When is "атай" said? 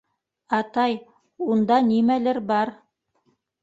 0.59-0.95